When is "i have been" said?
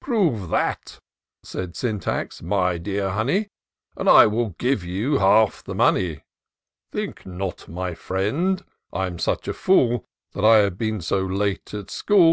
10.44-11.00